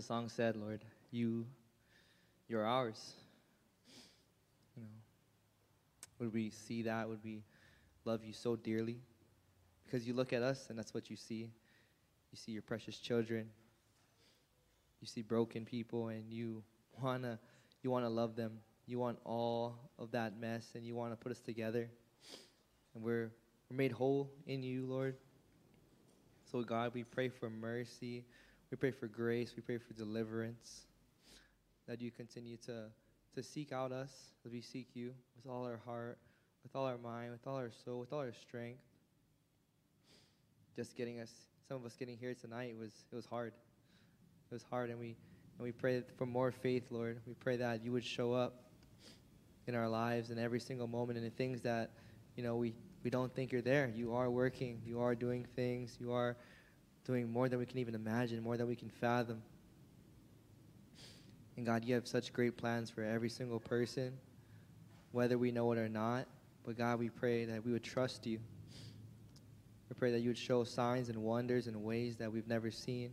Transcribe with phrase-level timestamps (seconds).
[0.00, 1.44] the song said, Lord, you
[2.48, 3.12] you're ours.
[4.74, 4.88] You know,
[6.18, 7.06] would we see that?
[7.06, 7.42] Would we
[8.06, 8.96] love you so dearly?
[9.84, 11.50] Because you look at us and that's what you see.
[12.32, 13.50] You see your precious children.
[15.02, 16.62] You see broken people and you
[16.98, 17.38] wanna
[17.82, 18.52] you wanna love them.
[18.86, 21.90] You want all of that mess and you wanna put us together.
[22.94, 23.30] And we're
[23.68, 25.16] we're made whole in you, Lord.
[26.50, 28.24] So God, we pray for mercy.
[28.70, 29.52] We pray for grace.
[29.56, 30.82] We pray for deliverance.
[31.88, 32.84] That you continue to,
[33.34, 34.12] to seek out us
[34.46, 36.18] as we seek you with all our heart,
[36.62, 38.78] with all our mind, with all our soul, with all our strength.
[40.76, 41.32] Just getting us,
[41.66, 43.52] some of us getting here tonight was it was hard.
[44.50, 45.16] It was hard, and we
[45.58, 47.20] and we pray for more faith, Lord.
[47.26, 48.62] We pray that you would show up
[49.66, 51.90] in our lives in every single moment, and the things that
[52.36, 53.90] you know we we don't think you're there.
[53.92, 54.80] You are working.
[54.86, 55.96] You are doing things.
[55.98, 56.36] You are
[57.10, 59.42] doing more than we can even imagine, more than we can fathom.
[61.56, 64.12] And God, you have such great plans for every single person,
[65.10, 66.26] whether we know it or not.
[66.64, 68.38] But God, we pray that we would trust you.
[69.88, 73.10] We pray that you would show signs and wonders in ways that we've never seen.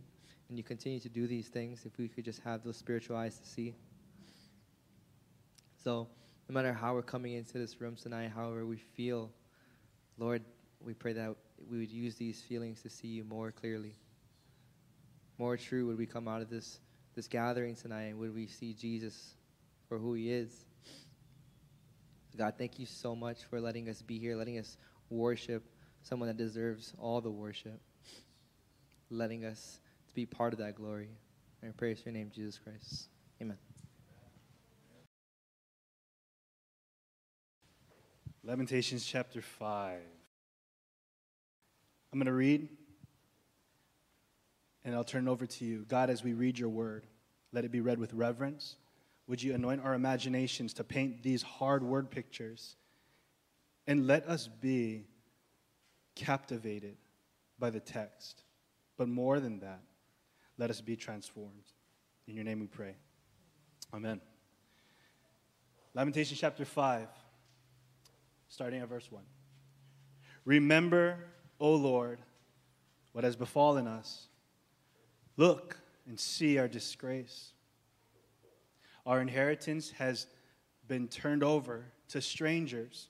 [0.48, 3.36] And you continue to do these things if we could just have those spiritual eyes
[3.38, 3.74] to see.
[5.82, 6.06] So,
[6.48, 9.30] no matter how we're coming into this room tonight, however we feel,
[10.18, 10.44] Lord,
[10.80, 11.34] we pray that
[11.70, 13.94] we would use these feelings to see you more clearly.
[15.38, 16.80] More true would we come out of this,
[17.14, 19.34] this gathering tonight, and would we see Jesus
[19.88, 20.50] for who he is.
[22.36, 24.76] God, thank you so much for letting us be here, letting us
[25.10, 25.64] worship
[26.02, 27.80] someone that deserves all the worship,
[29.10, 31.08] letting us to be part of that glory.
[31.62, 33.08] And I pray in your name, Jesus Christ.
[33.42, 33.58] Amen.
[38.44, 40.17] Lamentations chapter 5.
[42.12, 42.68] I'm going to read,
[44.84, 45.84] and I'll turn it over to you.
[45.88, 47.06] God, as we read your word,
[47.52, 48.76] let it be read with reverence.
[49.26, 52.76] Would you anoint our imaginations to paint these hard word pictures?
[53.86, 55.04] And let us be
[56.14, 56.96] captivated
[57.58, 58.42] by the text.
[58.96, 59.80] But more than that,
[60.56, 61.72] let us be transformed.
[62.26, 62.96] In your name we pray.
[63.94, 64.20] Amen.
[65.94, 67.08] Lamentation chapter 5
[68.48, 69.22] starting at verse 1.
[70.44, 71.18] Remember,
[71.60, 72.18] O Lord,
[73.12, 74.26] what has befallen us.
[75.36, 77.52] Look and see our disgrace.
[79.04, 80.26] Our inheritance has
[80.86, 83.08] been turned over to strangers,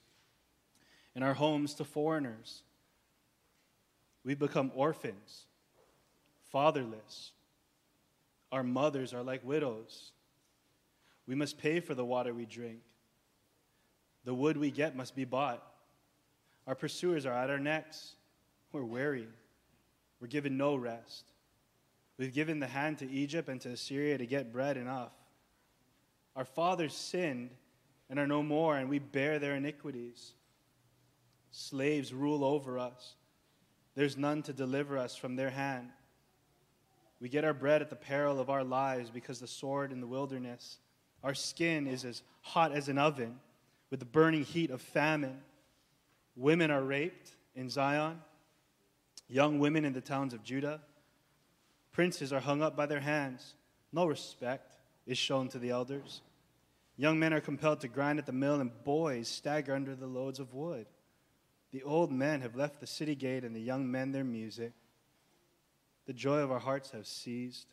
[1.14, 2.62] and our homes to foreigners.
[4.25, 5.47] We've become orphans,
[6.50, 7.32] fatherless.
[8.50, 10.12] Our mothers are like widows.
[11.26, 12.80] We must pay for the water we drink.
[14.25, 15.62] The wood we get must be bought.
[16.66, 18.15] Our pursuers are at our necks.
[18.72, 19.28] We're weary.
[20.20, 21.24] We're given no rest.
[22.18, 25.12] We've given the hand to Egypt and to Assyria to get bread enough.
[26.34, 27.50] Our fathers sinned
[28.10, 30.32] and are no more, and we bear their iniquities.
[31.50, 33.14] Slaves rule over us.
[33.94, 35.90] There's none to deliver us from their hand.
[37.21, 40.06] We get our bread at the peril of our lives because the sword in the
[40.06, 40.78] wilderness.
[41.24, 43.41] Our skin is as hot as an oven
[43.91, 45.41] with the burning heat of famine.
[46.36, 48.21] Women are raped in Zion,
[49.28, 50.80] young women in the towns of Judah.
[51.92, 53.54] Princes are hung up by their hands.
[53.92, 54.75] No respect
[55.07, 56.22] is shown to the elders.
[56.97, 60.41] Young men are compelled to grind at the mill, and boys stagger under the loads
[60.41, 60.86] of wood.
[61.71, 64.72] The old men have left the city gate, and the young men their music.
[66.07, 67.69] The joy of our hearts has ceased.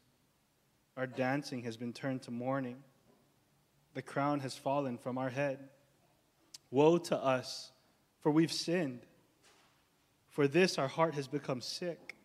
[0.97, 2.83] Our dancing has been turned to mourning.
[3.93, 5.59] The crown has fallen from our head.
[6.69, 7.71] Woe to us,
[8.21, 9.01] for we've sinned.
[10.35, 12.17] For this our heart has become sick.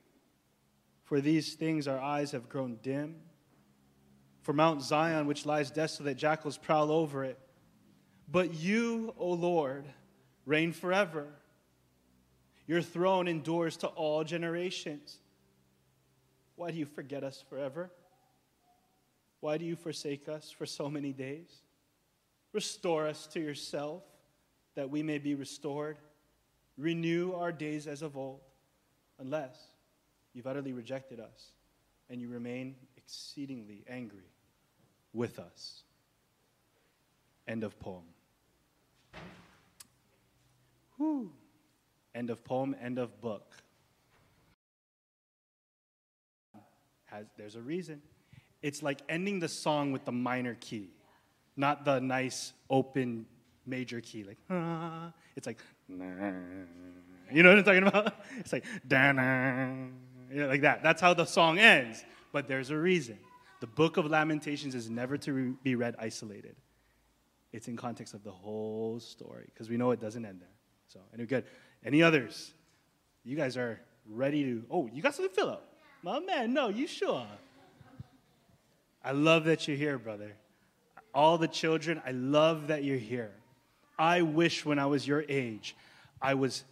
[1.05, 3.15] For these things our eyes have grown dim.
[4.43, 7.39] For Mount Zion, which lies desolate, jackals prowl over it.
[8.29, 9.85] But you, O Lord,
[10.45, 11.29] reign forever.
[12.67, 15.19] Your throne endures to all generations.
[16.57, 17.93] Why do you forget us forever?
[19.39, 21.63] Why do you forsake us for so many days?
[22.53, 24.03] Restore us to yourself
[24.75, 25.97] that we may be restored.
[26.81, 28.41] Renew our days as of old,
[29.19, 29.59] unless
[30.33, 31.53] you've utterly rejected us
[32.09, 34.31] and you remain exceedingly angry
[35.13, 35.83] with us.
[37.47, 38.05] End of poem.
[40.97, 41.31] Whew.
[42.15, 43.53] End of poem, end of book.
[47.05, 48.01] Has, there's a reason.
[48.63, 50.89] It's like ending the song with the minor key,
[51.59, 53.27] not the nice open
[53.67, 54.25] major key.
[54.25, 55.13] Like, ah.
[55.37, 55.59] it's like.
[57.33, 58.15] You know what I'm talking about?
[58.39, 59.09] It's like, da
[60.31, 60.83] you know, like that.
[60.83, 62.05] That's how the song ends.
[62.33, 63.19] But there's a reason.
[63.61, 66.57] The book of Lamentations is never to re- be read isolated.
[67.53, 70.49] It's in context of the whole story because we know it doesn't end there.
[70.87, 71.45] So, any good?
[71.85, 72.53] Any others?
[73.25, 74.65] You guys are ready to.
[74.71, 75.63] Oh, you got something, Philip?
[76.03, 77.27] My man, no, you sure?
[79.05, 80.37] I love that you're here, brother.
[81.13, 83.33] All the children, I love that you're here.
[84.01, 85.77] I wish when I was your age,
[86.23, 86.65] I was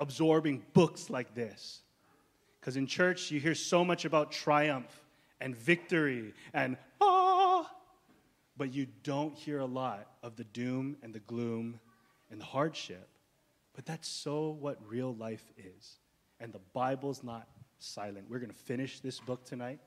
[0.00, 1.82] absorbing books like this.
[2.58, 4.90] Because in church, you hear so much about triumph
[5.40, 7.70] and victory and ah,
[8.56, 11.78] but you don't hear a lot of the doom and the gloom
[12.32, 13.08] and the hardship.
[13.76, 15.98] But that's so what real life is.
[16.40, 17.46] And the Bible's not
[17.78, 18.26] silent.
[18.28, 19.78] We're going to finish this book tonight.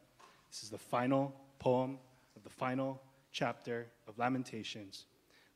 [0.50, 1.98] This is the final poem
[2.38, 3.02] of the final
[3.34, 5.06] chapter of Lamentations.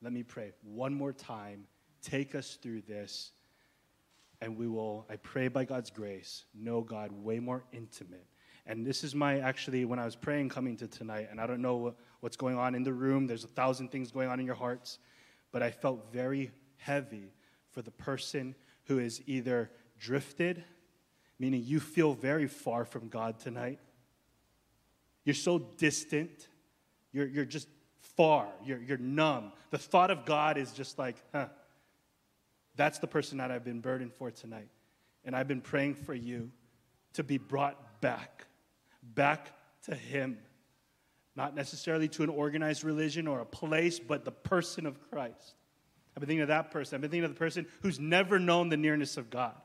[0.01, 1.65] Let me pray one more time.
[2.01, 3.31] Take us through this,
[4.41, 8.25] and we will, I pray by God's grace, know God way more intimate.
[8.65, 11.61] And this is my actually, when I was praying coming to tonight, and I don't
[11.61, 14.55] know what's going on in the room, there's a thousand things going on in your
[14.55, 14.97] hearts,
[15.51, 17.33] but I felt very heavy
[17.69, 18.55] for the person
[18.85, 19.69] who is either
[19.99, 20.63] drifted,
[21.37, 23.79] meaning you feel very far from God tonight.
[25.23, 26.47] You're so distant.
[27.11, 27.67] You're, you're just
[28.21, 28.45] far.
[28.63, 29.51] You're, you're numb.
[29.71, 31.47] The thought of God is just like, huh.
[32.75, 34.67] That's the person that I've been burdened for tonight.
[35.25, 36.51] And I've been praying for you
[37.13, 38.45] to be brought back,
[39.01, 39.51] back
[39.85, 40.37] to Him.
[41.35, 45.55] Not necessarily to an organized religion or a place, but the person of Christ.
[46.15, 46.95] I've been thinking of that person.
[46.95, 49.55] I've been thinking of the person who's never known the nearness of God.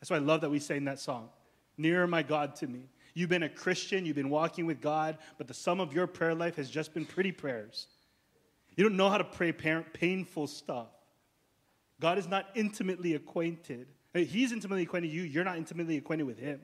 [0.00, 1.28] That's why I love that we sang that song.
[1.76, 2.88] Nearer, my God, to me.
[3.12, 6.34] You've been a Christian, you've been walking with God, but the sum of your prayer
[6.34, 7.86] life has just been pretty prayers.
[8.78, 10.86] You don't know how to pray painful stuff.
[11.98, 13.88] God is not intimately acquainted.
[14.14, 16.60] He's intimately acquainted with you, you're not intimately acquainted with Him.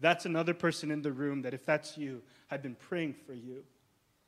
[0.00, 3.64] That's another person in the room that, if that's you, I've been praying for you.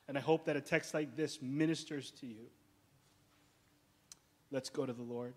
[0.07, 2.47] And I hope that a text like this ministers to you.
[4.49, 5.35] Let's go to the Lord.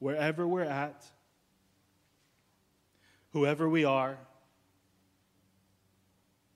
[0.00, 1.04] Wherever we're at,
[3.32, 4.18] whoever we are,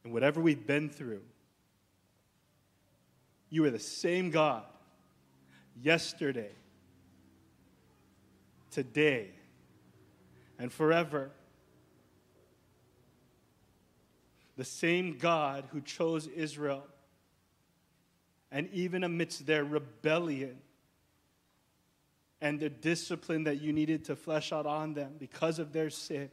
[0.02, 1.22] and whatever we've been through,
[3.50, 4.62] you are the same God
[5.82, 6.52] yesterday,
[8.70, 9.30] today,
[10.58, 11.30] and forever.
[14.56, 16.84] The same God who chose Israel,
[18.52, 20.58] and even amidst their rebellion
[22.42, 26.30] and the discipline that you needed to flesh out on them because of their sin,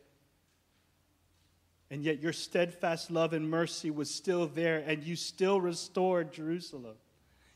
[1.89, 6.95] and yet your steadfast love and mercy was still there, and you still restored Jerusalem.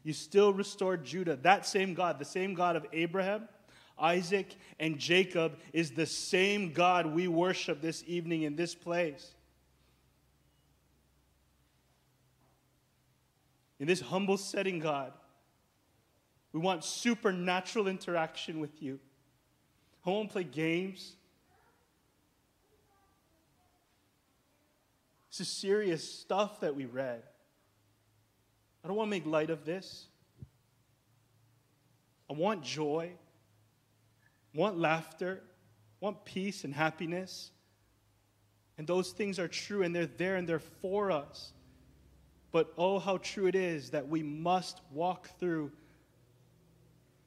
[0.03, 1.35] You still restored Judah.
[1.35, 3.47] That same God, the same God of Abraham,
[3.99, 9.35] Isaac, and Jacob, is the same God we worship this evening in this place.
[13.79, 15.13] In this humble setting, God,
[16.53, 18.99] we want supernatural interaction with you.
[20.05, 21.15] I won't play games.
[25.29, 27.23] This is serious stuff that we read.
[28.83, 30.07] I don't want to make light of this.
[32.29, 33.11] I want joy,
[34.55, 37.51] I want laughter, I want peace and happiness.
[38.77, 41.53] And those things are true and they're there and they're for us.
[42.51, 45.71] But oh, how true it is that we must walk through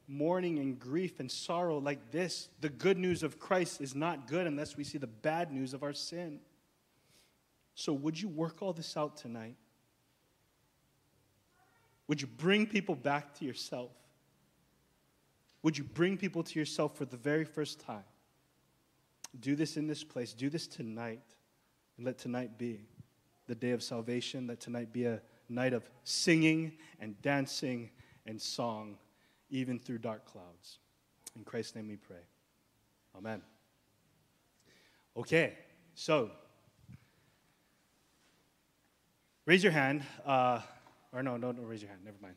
[0.07, 2.49] mourning and grief and sorrow like this.
[2.61, 5.83] The good news of Christ is not good unless we see the bad news of
[5.83, 6.41] our sin.
[7.75, 9.57] So, would you work all this out tonight?
[12.09, 13.91] Would you bring people back to yourself?
[15.63, 18.05] Would you bring people to yourself for the very first time?
[19.41, 20.33] Do this in this place.
[20.33, 21.23] Do this tonight.
[21.97, 22.81] And let tonight be
[23.47, 24.47] the day of salvation.
[24.47, 27.91] Let tonight be a night of singing and dancing
[28.27, 28.99] and song,
[29.51, 30.79] even through dark clouds.
[31.37, 32.25] In Christ's name we pray.
[33.17, 33.43] Amen.
[35.17, 35.55] Okay,
[35.95, 36.31] so
[39.47, 40.03] raise your hand.
[40.27, 40.61] Uh,
[41.15, 42.03] or no, no, don't raise your hand.
[42.05, 42.35] Never mind.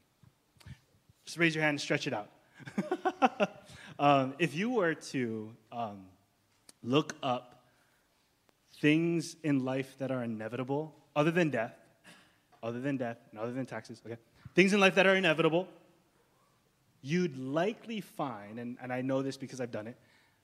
[1.25, 2.29] Just raise your hand and stretch it out.
[3.99, 6.05] um, if you were to um,
[6.83, 7.65] look up
[8.79, 11.73] things in life that are inevitable, other than death,
[12.61, 14.17] other than death, and other than taxes, okay?
[14.55, 15.67] Things in life that are inevitable,
[17.01, 19.97] you'd likely find, and, and I know this because I've done it,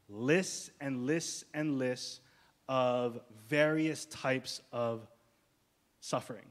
[0.10, 2.20] lists and lists and lists
[2.68, 5.08] of various types of
[6.00, 6.46] suffering.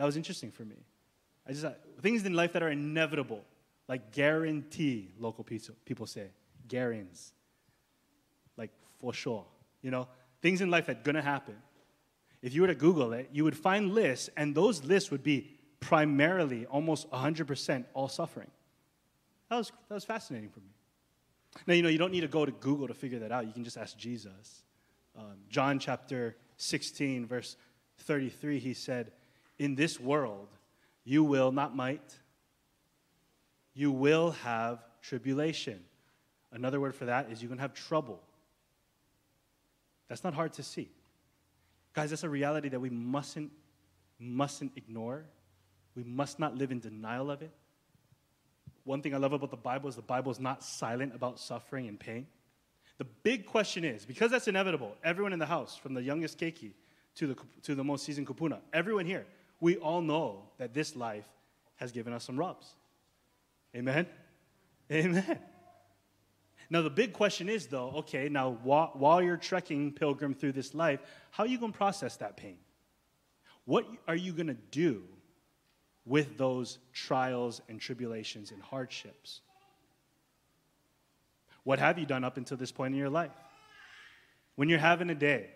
[0.00, 0.76] That was interesting for me.
[1.46, 1.66] I just
[2.00, 3.44] things in life that are inevitable,
[3.86, 5.72] like guarantee, local pizza.
[5.84, 6.28] people say,
[6.68, 7.34] guarantees,
[8.56, 9.44] like for sure,
[9.82, 10.08] you know,
[10.40, 11.54] things in life that are gonna happen.
[12.40, 15.50] If you were to Google it, you would find lists, and those lists would be
[15.80, 18.50] primarily almost 100% all suffering.
[19.50, 20.72] That was, that was fascinating for me.
[21.66, 23.46] Now, you know, you don't need to go to Google to figure that out.
[23.46, 24.62] You can just ask Jesus.
[25.14, 27.56] Um, John chapter 16, verse
[27.98, 29.12] 33, he said,
[29.60, 30.48] In this world,
[31.04, 32.16] you will, not might,
[33.74, 35.84] you will have tribulation.
[36.50, 38.20] Another word for that is you're going to have trouble.
[40.08, 40.88] That's not hard to see.
[41.92, 43.52] Guys, that's a reality that we mustn't,
[44.18, 45.26] mustn't ignore.
[45.94, 47.50] We must not live in denial of it.
[48.84, 51.86] One thing I love about the Bible is the Bible is not silent about suffering
[51.86, 52.26] and pain.
[52.96, 56.70] The big question is because that's inevitable, everyone in the house, from the youngest keiki
[57.16, 59.26] to the, to the most seasoned kupuna, everyone here,
[59.60, 61.26] we all know that this life
[61.76, 62.66] has given us some rubs.
[63.76, 64.06] Amen?
[64.90, 65.38] Amen.
[66.70, 70.72] Now, the big question is, though, okay, now while, while you're trekking pilgrim through this
[70.72, 71.00] life,
[71.30, 72.58] how are you going to process that pain?
[73.64, 75.02] What are you going to do
[76.06, 79.40] with those trials and tribulations and hardships?
[81.64, 83.32] What have you done up until this point in your life?
[84.54, 85.50] When you're having a day,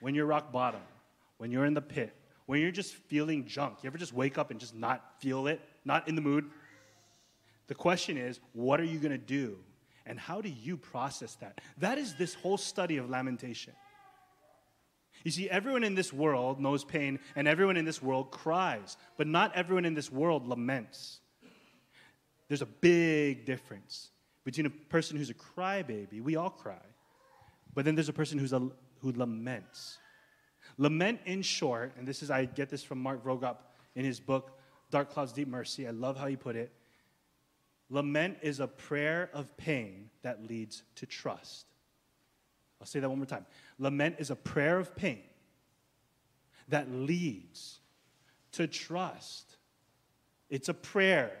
[0.00, 0.80] when you're rock bottom,
[1.38, 2.14] when you're in the pit,
[2.50, 5.60] when you're just feeling junk, you ever just wake up and just not feel it,
[5.84, 6.50] not in the mood?
[7.68, 9.56] The question is, what are you going to do?
[10.04, 11.60] And how do you process that?
[11.78, 13.72] That is this whole study of lamentation.
[15.22, 19.28] You see, everyone in this world knows pain, and everyone in this world cries, but
[19.28, 21.20] not everyone in this world laments.
[22.48, 24.10] There's a big difference
[24.42, 26.82] between a person who's a crybaby, we all cry,
[27.74, 28.58] but then there's a person who's a,
[29.02, 29.99] who laments.
[30.80, 33.56] Lament, in short, and this is, I get this from Mark Vroegop
[33.94, 34.58] in his book,
[34.90, 35.86] Dark Clouds, Deep Mercy.
[35.86, 36.72] I love how he put it.
[37.90, 41.66] Lament is a prayer of pain that leads to trust.
[42.80, 43.44] I'll say that one more time.
[43.78, 45.20] Lament is a prayer of pain
[46.68, 47.80] that leads
[48.52, 49.56] to trust.
[50.48, 51.32] It's a prayer.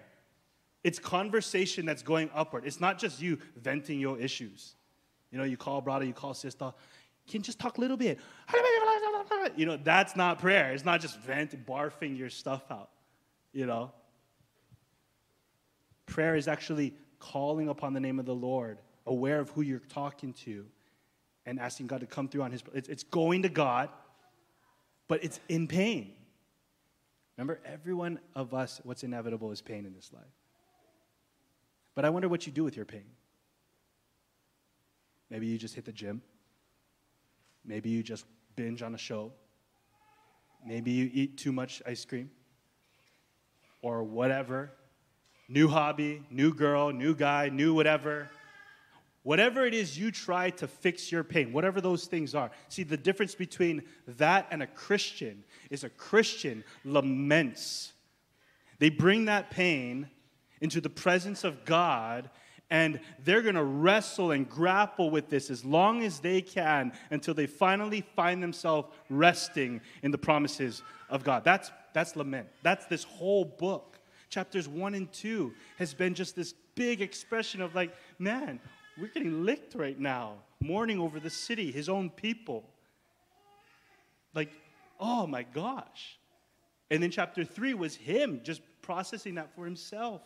[0.84, 2.66] It's conversation that's going upward.
[2.66, 4.74] It's not just you venting your issues.
[5.32, 6.74] You know, you call brother, you call sister.
[7.30, 8.18] Can just talk a little bit.
[9.56, 10.72] You know, that's not prayer.
[10.72, 12.90] It's not just vent, barfing your stuff out.
[13.52, 13.92] You know?
[16.06, 20.32] Prayer is actually calling upon the name of the Lord, aware of who you're talking
[20.44, 20.66] to,
[21.46, 22.62] and asking God to come through on his.
[22.74, 23.88] It's, it's going to God,
[25.08, 26.12] but it's in pain.
[27.36, 30.22] Remember, every one of us, what's inevitable is pain in this life.
[31.94, 33.06] But I wonder what you do with your pain.
[35.30, 36.22] Maybe you just hit the gym.
[37.70, 38.24] Maybe you just
[38.56, 39.30] binge on a show.
[40.66, 42.28] Maybe you eat too much ice cream
[43.80, 44.72] or whatever.
[45.48, 48.28] New hobby, new girl, new guy, new whatever.
[49.22, 52.50] Whatever it is you try to fix your pain, whatever those things are.
[52.66, 57.92] See, the difference between that and a Christian is a Christian laments.
[58.80, 60.10] They bring that pain
[60.60, 62.30] into the presence of God
[62.70, 67.34] and they're going to wrestle and grapple with this as long as they can until
[67.34, 71.42] they finally find themselves resting in the promises of God.
[71.44, 72.48] That's, that's lament.
[72.62, 73.98] That's this whole book.
[74.28, 78.60] Chapters 1 and 2 has been just this big expression of, like, man,
[78.96, 82.64] we're getting licked right now, mourning over the city, his own people.
[84.34, 84.52] Like,
[85.00, 86.18] oh my gosh.
[86.90, 90.22] And then chapter three was him just processing that for himself.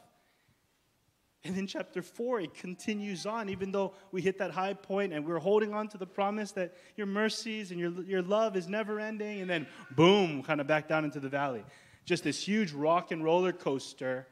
[1.44, 5.26] And then chapter four, it continues on, even though we hit that high point and
[5.26, 8.98] we're holding on to the promise that your mercies and your, your love is never
[8.98, 9.40] ending.
[9.40, 11.64] And then boom, kind of back down into the valley.
[12.06, 14.26] Just this huge rock and roller coaster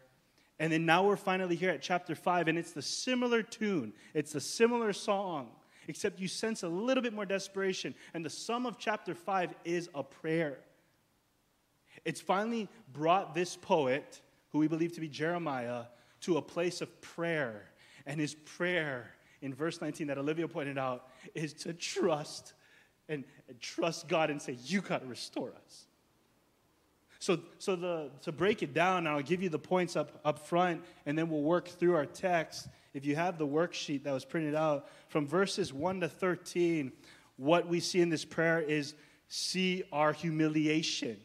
[0.62, 4.33] and then now we're finally here at chapter 5, and it's the similar tune, it's
[4.33, 5.49] the similar song,
[5.88, 7.97] except you sense a little bit more desperation.
[8.14, 10.59] And the sum of chapter 5 is a prayer.
[12.04, 15.87] It's finally brought this poet, who we believe to be Jeremiah,
[16.22, 17.70] to a place of prayer.
[18.06, 22.54] And his prayer in verse 19 that Olivia pointed out is to trust
[23.08, 25.86] and, and trust God and say, You got to restore us.
[27.18, 30.82] So, so the, to break it down, I'll give you the points up, up front,
[31.06, 32.66] and then we'll work through our text.
[32.94, 36.90] If you have the worksheet that was printed out, from verses 1 to 13,
[37.36, 38.94] what we see in this prayer is
[39.28, 41.16] see our humiliation.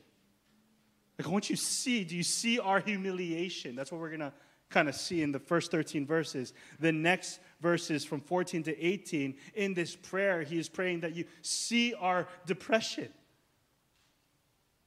[1.17, 3.75] Like, I want you to see, do you see our humiliation?
[3.75, 4.33] That's what we're going to
[4.69, 6.53] kind of see in the first 13 verses.
[6.79, 11.25] The next verses from 14 to 18, in this prayer, he is praying that you
[11.41, 13.09] see our depression.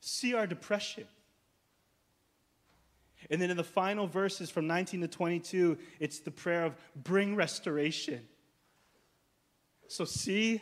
[0.01, 1.07] See our depression.
[3.31, 7.37] And then in the final verses from 19 to 22, it's the prayer of bring
[7.37, 8.27] restoration.
[9.89, 10.61] So see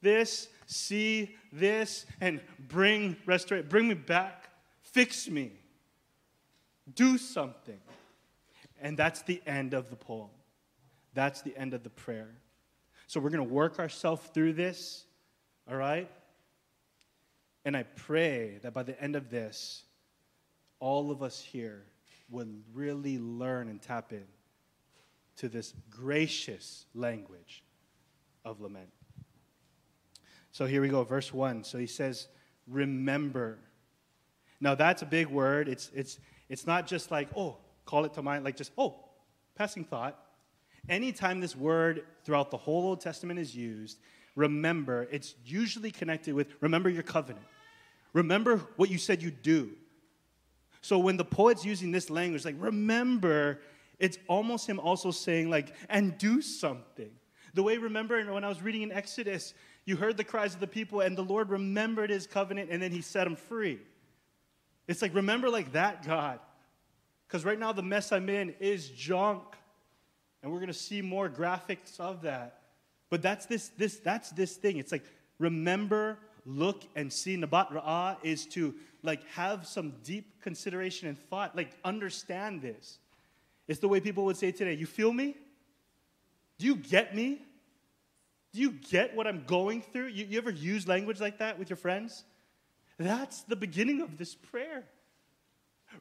[0.00, 3.68] this, see this, and bring restoration.
[3.68, 4.48] Bring me back.
[4.82, 5.52] Fix me.
[6.94, 7.78] Do something.
[8.80, 10.30] And that's the end of the poem.
[11.14, 12.34] That's the end of the prayer.
[13.06, 15.04] So we're going to work ourselves through this,
[15.68, 16.10] all right?
[17.64, 19.82] And I pray that by the end of this,
[20.78, 21.84] all of us here
[22.30, 24.24] will really learn and tap in
[25.36, 27.64] to this gracious language
[28.44, 28.90] of lament.
[30.52, 31.64] So here we go, verse 1.
[31.64, 32.28] So he says,
[32.66, 33.58] Remember.
[34.60, 35.68] Now that's a big word.
[35.68, 36.18] It's, it's,
[36.48, 37.56] it's not just like, oh,
[37.90, 38.94] call it to mind, like just, oh,
[39.56, 40.16] passing thought.
[40.88, 43.98] Anytime this word throughout the whole Old Testament is used,
[44.36, 47.44] remember, it's usually connected with remember your covenant.
[48.12, 49.72] Remember what you said you'd do.
[50.82, 53.60] So when the poet's using this language, like remember,
[53.98, 57.10] it's almost him also saying, like, and do something.
[57.52, 59.52] The way, remember, when I was reading in Exodus,
[59.84, 62.92] you heard the cries of the people, and the Lord remembered his covenant, and then
[62.92, 63.80] he set them free.
[64.86, 66.38] It's like, remember, like that, God.
[67.30, 69.44] Because right now, the mess I'm in is junk.
[70.42, 72.62] And we're going to see more graphics of that.
[73.08, 74.78] But that's this, this, that's this thing.
[74.78, 75.04] It's like,
[75.38, 77.36] remember, look, and see.
[77.36, 82.98] Nabat Ra'ah is to like have some deep consideration and thought, like understand this.
[83.68, 85.36] It's the way people would say today, you feel me?
[86.58, 87.42] Do you get me?
[88.52, 90.08] Do you get what I'm going through?
[90.08, 92.24] You, you ever use language like that with your friends?
[92.98, 94.84] That's the beginning of this prayer.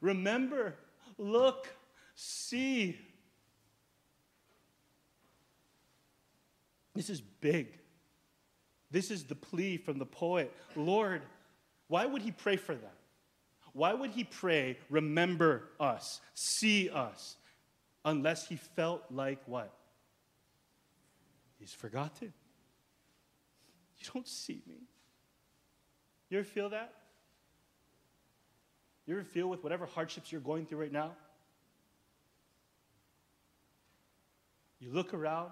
[0.01, 0.73] Remember,
[1.19, 1.67] look,
[2.15, 2.97] see.
[6.95, 7.77] This is big.
[8.89, 10.51] This is the plea from the poet.
[10.75, 11.21] Lord,
[11.87, 12.89] why would he pray for them?
[13.73, 17.35] Why would he pray, remember us, see us,
[18.03, 19.71] unless he felt like what?
[21.59, 22.33] He's forgotten.
[23.99, 24.87] You don't see me.
[26.29, 26.93] You ever feel that?
[29.09, 31.13] You ever feel with whatever hardships you're going through right now?
[34.79, 35.49] You look around,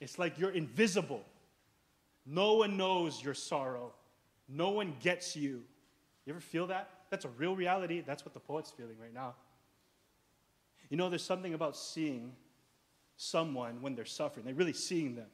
[0.00, 1.24] it's like you're invisible.
[2.26, 3.92] No one knows your sorrow.
[4.48, 5.62] No one gets you.
[6.26, 6.90] You ever feel that?
[7.10, 8.02] That's a real reality.
[8.04, 9.36] That's what the poet's feeling right now.
[10.90, 12.32] You know, there's something about seeing
[13.16, 15.28] someone when they're suffering, they're really seeing them.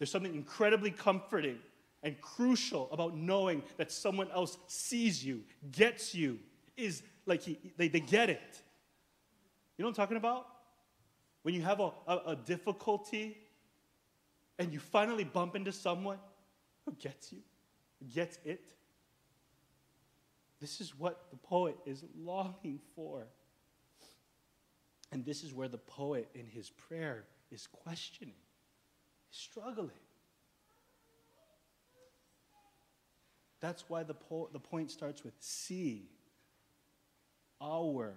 [0.00, 1.60] There's something incredibly comforting
[2.02, 6.38] and crucial about knowing that someone else sees you, gets you,
[6.76, 8.62] is like he, they, they get it.
[9.76, 10.46] You know what I'm talking about?
[11.42, 13.36] When you have a, a, a difficulty
[14.58, 16.18] and you finally bump into someone
[16.84, 17.38] who gets you,
[18.12, 18.72] gets it.
[20.60, 23.26] This is what the poet is longing for.
[25.10, 28.34] And this is where the poet in his prayer is questioning,
[29.30, 29.90] struggling.
[33.62, 36.10] That's why the, po- the point starts with see
[37.62, 38.12] our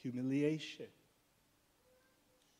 [0.00, 0.86] humiliation.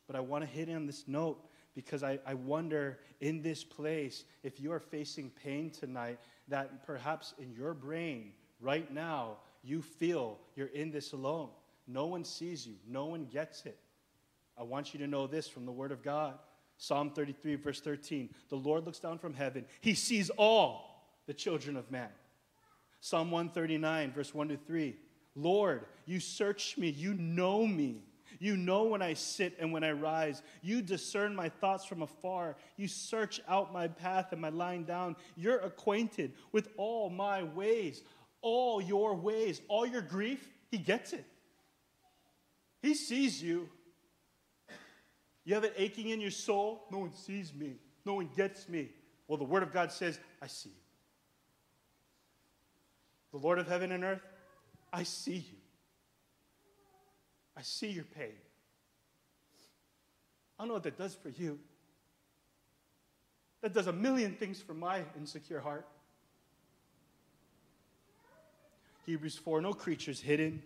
[0.09, 1.41] But I want to hit on this note
[1.77, 7.33] because I, I wonder in this place if you are facing pain tonight, that perhaps
[7.39, 11.51] in your brain right now you feel you're in this alone.
[11.87, 13.79] No one sees you, no one gets it.
[14.59, 16.39] I want you to know this from the Word of God.
[16.81, 18.31] Psalm 33, verse 13.
[18.49, 22.09] The Lord looks down from heaven, He sees all the children of man.
[23.01, 24.97] Psalm 139, verse 1 to 3.
[25.37, 28.03] Lord, you search me, you know me.
[28.38, 30.43] You know when I sit and when I rise.
[30.62, 32.57] You discern my thoughts from afar.
[32.77, 35.16] You search out my path and my lying down.
[35.37, 38.03] You're acquainted with all my ways,
[38.40, 40.49] all your ways, all your grief.
[40.71, 41.27] He gets it.
[42.81, 43.69] He sees you.
[45.51, 46.87] You have it aching in your soul.
[46.93, 47.73] No one sees me.
[48.07, 48.91] No one gets me.
[49.27, 50.77] Well, the Word of God says, I see you.
[53.33, 54.23] The Lord of heaven and earth,
[54.93, 55.59] I see you.
[57.57, 58.31] I see your pain.
[60.57, 61.59] I don't know what that does for you.
[63.63, 65.89] That does a million things for my insecure heart.
[69.05, 70.63] Hebrews 4 No creatures hidden.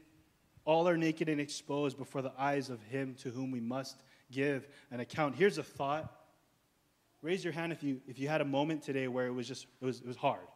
[0.67, 3.97] All are naked and exposed before the eyes of him to whom we must
[4.35, 5.37] give an account.
[5.37, 6.13] Here's a thought.
[7.23, 9.67] Raise your hand if you, if you had a moment today where it was just,
[9.81, 10.47] it was, it was hard.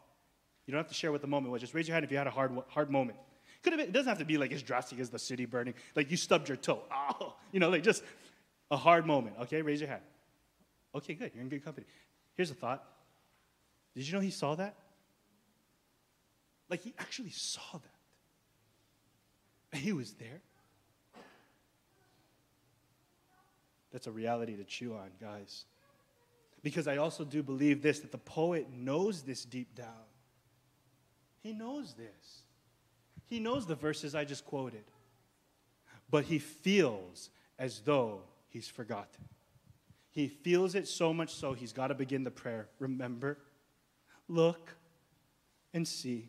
[0.66, 1.62] You don't have to share what the moment was.
[1.62, 3.18] Just raise your hand if you had a hard, hard moment.
[3.62, 5.74] Could have been, it doesn't have to be like as drastic as the city burning.
[5.96, 6.82] Like you stubbed your toe.
[7.20, 8.02] Oh, you know, like just
[8.70, 9.36] a hard moment.
[9.42, 10.02] Okay, raise your hand.
[10.94, 11.32] Okay, good.
[11.34, 11.86] You're in good company.
[12.34, 12.84] Here's a thought.
[13.94, 14.76] Did you know he saw that?
[16.68, 19.78] Like he actually saw that.
[19.78, 20.40] He was there.
[23.92, 25.64] That's a reality to chew on, guys.
[26.62, 30.06] Because I also do believe this that the poet knows this deep down.
[31.42, 32.42] He knows this.
[33.26, 34.84] He knows the verses I just quoted.
[36.10, 39.24] But he feels as though he's forgotten.
[40.10, 42.68] He feels it so much so he's got to begin the prayer.
[42.78, 43.38] Remember,
[44.26, 44.74] look,
[45.72, 46.28] and see.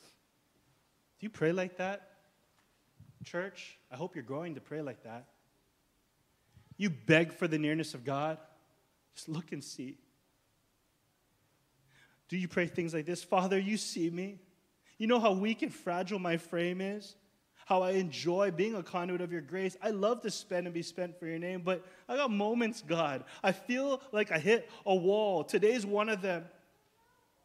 [0.00, 2.10] Do you pray like that?
[3.24, 5.26] Church, I hope you're growing to pray like that.
[6.78, 8.38] You beg for the nearness of God.
[9.14, 9.98] Just look and see.
[12.28, 13.24] Do you pray things like this?
[13.24, 14.38] Father, you see me.
[14.96, 17.16] You know how weak and fragile my frame is?
[17.66, 19.76] How I enjoy being a conduit of your grace.
[19.82, 23.24] I love to spend and be spent for your name, but I got moments, God.
[23.42, 25.44] I feel like I hit a wall.
[25.44, 26.44] Today's one of them.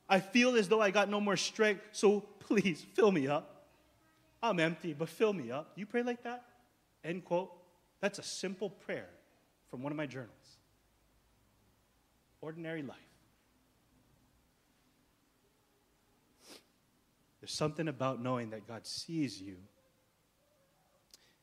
[0.08, 3.68] I feel as though I got no more strength, so please fill me up.
[4.42, 5.72] I'm empty, but fill me up.
[5.76, 6.44] You pray like that?
[7.04, 7.52] End quote.
[8.00, 9.10] That's a simple prayer
[9.74, 10.60] from one of my journals.
[12.42, 12.96] Ordinary life.
[17.42, 19.56] There's something about knowing that God sees you.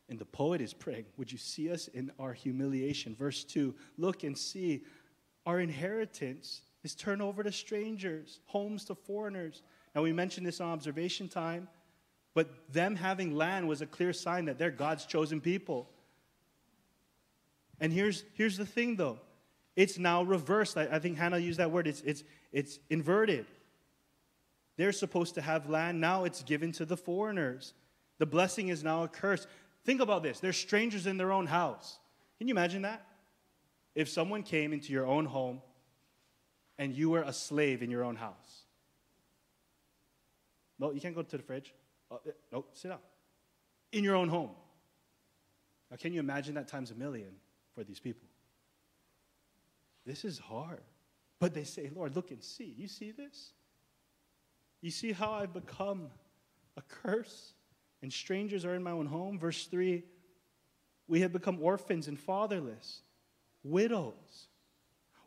[0.09, 3.17] And the poet is praying, Would you see us in our humiliation?
[3.17, 4.85] Verse 2 Look and see,
[5.45, 9.65] our inheritance is turned over to strangers, homes to foreigners.
[9.93, 11.67] Now, we mentioned this on observation time,
[12.35, 15.91] but them having land was a clear sign that they're God's chosen people.
[17.81, 19.19] And here's, here's the thing, though
[19.77, 20.77] it's now reversed.
[20.77, 21.87] I, I think Hannah used that word.
[21.87, 23.47] It's, it's, it's inverted.
[24.77, 26.01] They're supposed to have land.
[26.01, 27.73] Now it's given to the foreigners.
[28.19, 29.47] The blessing is now a curse.
[29.85, 30.41] Think about this.
[30.41, 31.99] They're strangers in their own house.
[32.39, 33.07] Can you imagine that?
[33.95, 35.63] If someone came into your own home
[36.79, 38.65] and you were a slave in your own house.
[40.79, 41.75] No, you can't go to the fridge.
[42.11, 42.99] Uh, uh, oh, no, sit down.
[43.93, 44.51] In your own home.
[45.91, 47.33] Now, can you imagine that times a million
[47.81, 48.29] for these people?
[50.05, 50.83] This is hard.
[51.39, 52.75] But they say, Lord, look and see.
[52.77, 53.53] You see this?
[54.83, 56.09] You see how I've become
[56.77, 57.55] a curse
[58.03, 59.39] and strangers are in my own home?
[59.39, 60.05] Verse 3
[61.09, 63.01] We have become orphans and fatherless,
[63.63, 64.49] widows.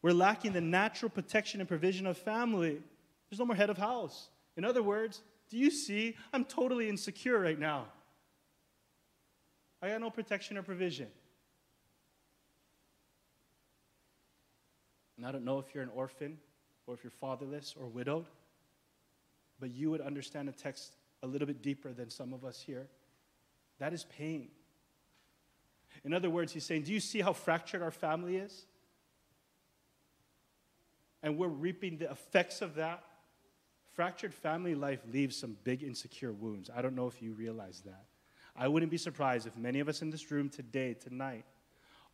[0.04, 2.78] We're lacking the natural protection and provision of family.
[3.30, 4.30] There's no more head of house.
[4.58, 6.18] In other words, do you see?
[6.32, 7.86] I'm totally insecure right now.
[9.82, 11.08] I got no protection or provision.
[15.24, 16.38] And I don't know if you're an orphan
[16.86, 18.26] or if you're fatherless or widowed
[19.64, 22.86] but you would understand the text a little bit deeper than some of us here.
[23.80, 24.50] That is pain.
[26.04, 28.66] In other words, he's saying, Do you see how fractured our family is?
[31.22, 33.06] And we're reaping the effects of that.
[33.94, 36.70] Fractured family life leaves some big insecure wounds.
[36.76, 38.04] I don't know if you realize that.
[38.58, 41.46] I wouldn't be surprised if many of us in this room today, tonight,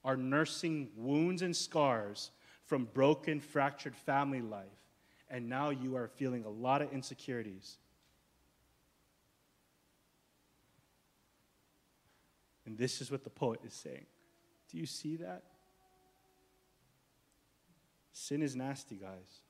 [0.06, 2.30] are nursing wounds and scars
[2.70, 4.68] from broken, fractured family life
[5.28, 7.78] and now you are feeling a lot of insecurities.
[12.66, 14.06] And this is what the poet is saying.
[14.72, 15.44] Do you see that?
[18.12, 19.42] Sin is nasty, guys.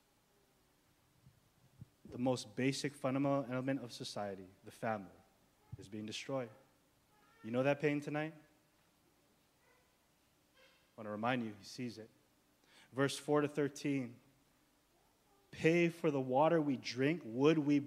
[2.10, 5.06] The most basic fundamental element of society, the family,
[5.78, 6.48] is being destroyed.
[7.44, 8.32] You know that pain tonight?
[10.56, 12.08] I want to remind you, he sees it.
[12.94, 14.14] Verse 4 to 13
[15.50, 17.22] pay for the water we drink.
[17.24, 17.82] Wood, we,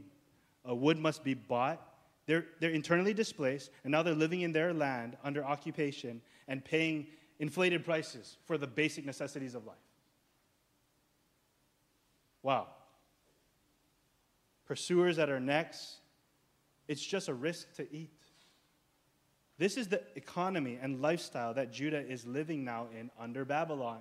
[0.68, 1.82] uh, wood must be bought.
[2.26, 7.08] They're, they're internally displaced, and now they're living in their land under occupation and paying
[7.40, 9.76] inflated prices for the basic necessities of life.
[12.42, 12.68] Wow.
[14.66, 15.98] Pursuers at our necks,
[16.88, 18.12] it's just a risk to eat.
[19.58, 24.00] This is the economy and lifestyle that Judah is living now in under Babylon.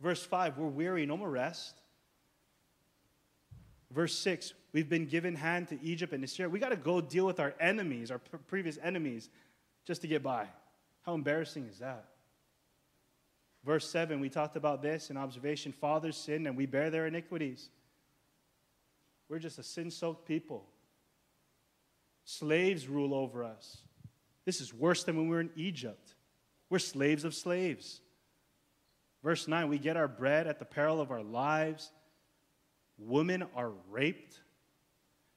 [0.00, 1.80] Verse 5 We're weary, no more rest.
[3.90, 6.50] Verse 6, we've been given hand to Egypt and Assyria.
[6.50, 9.30] We got to go deal with our enemies, our previous enemies.
[9.84, 10.48] just to get by.
[11.02, 12.06] How embarrassing is that?
[13.64, 15.72] Verse 7, we talked about this in observation.
[15.72, 17.68] Fathers sin and we bear their iniquities.
[19.28, 20.66] We're just a sin soaked people.
[22.24, 23.78] Slaves rule over us.
[24.44, 26.14] This is worse than when we were in Egypt.
[26.68, 28.00] We're slaves of slaves.
[29.24, 31.90] Verse 9, we get our bread at the peril of our lives.
[32.98, 34.38] Women are raped.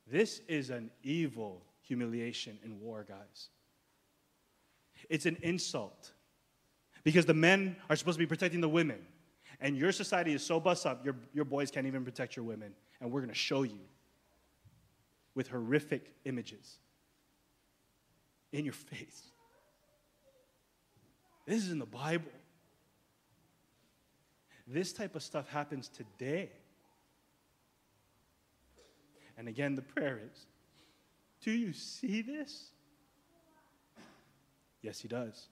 [0.06, 3.48] This is an evil humiliation in war, guys.
[5.10, 6.12] It's an insult
[7.06, 9.00] because the men are supposed to be protecting the women.
[9.62, 12.74] And your society is so bust up, your, your boys can't even protect your women.
[13.00, 13.80] And we're going to show you
[15.34, 16.80] with horrific images
[18.52, 19.32] in your face.
[21.46, 22.32] This is in the Bible.
[24.68, 26.50] This type of stuff happens today.
[29.38, 30.46] And again, the prayer is
[31.42, 32.72] Do you see this?
[34.82, 35.48] Yes, he does.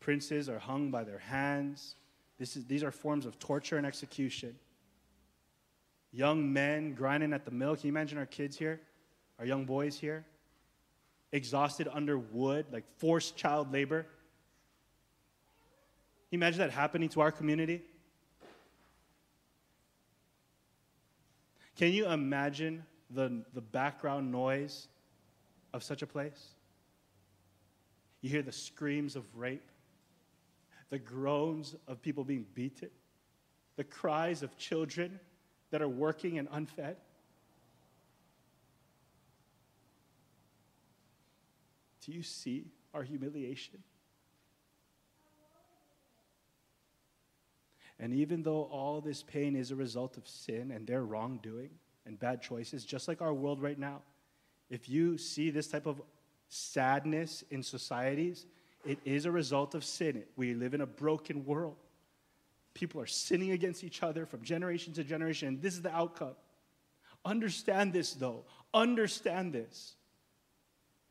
[0.00, 1.96] Princes are hung by their hands.
[2.38, 4.54] Is, these are forms of torture and execution.
[6.12, 7.76] Young men grinding at the mill.
[7.76, 8.80] Can you imagine our kids here?
[9.38, 10.24] Our young boys here?
[11.32, 14.06] Exhausted under wood, like forced child labor.
[16.36, 17.80] You imagine that happening to our community?
[21.76, 24.88] Can you imagine the, the background noise
[25.72, 26.48] of such a place?
[28.20, 29.66] You hear the screams of rape,
[30.90, 32.90] the groans of people being beaten,
[33.76, 35.18] the cries of children
[35.70, 36.96] that are working and unfed.
[42.04, 43.82] Do you see our humiliation?
[47.98, 51.70] And even though all this pain is a result of sin and their wrongdoing
[52.04, 54.02] and bad choices, just like our world right now,
[54.68, 56.02] if you see this type of
[56.48, 58.46] sadness in societies,
[58.84, 60.22] it is a result of sin.
[60.36, 61.76] We live in a broken world.
[62.74, 66.36] People are sinning against each other from generation to generation, and this is the outcome.
[67.24, 68.44] Understand this, though.
[68.74, 69.94] Understand this.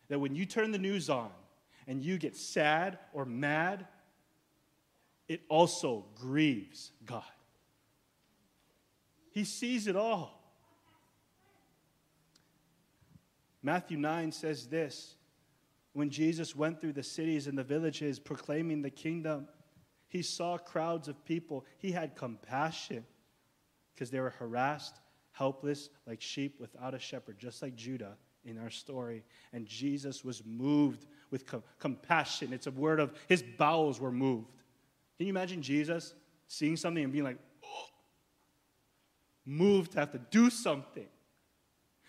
[0.07, 1.31] That when you turn the news on
[1.87, 3.87] and you get sad or mad,
[5.27, 7.23] it also grieves God.
[9.31, 10.41] He sees it all.
[13.61, 15.15] Matthew 9 says this
[15.93, 19.47] when Jesus went through the cities and the villages proclaiming the kingdom,
[20.09, 21.65] he saw crowds of people.
[21.77, 23.05] He had compassion
[23.93, 24.99] because they were harassed,
[25.31, 29.23] helpless, like sheep without a shepherd, just like Judah in our story.
[29.53, 32.51] And Jesus was moved with com- compassion.
[32.51, 34.51] It's a word of his bowels were moved.
[35.17, 36.13] Can you imagine Jesus
[36.47, 37.85] seeing something and being like, oh,
[39.45, 41.07] moved to have to do something?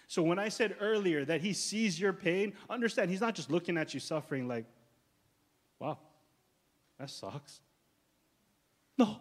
[0.08, 3.76] So when I said earlier that he sees your pain, understand he's not just looking
[3.76, 4.64] at you suffering like,
[5.78, 5.98] wow,
[6.98, 7.60] that sucks.
[8.98, 9.16] No,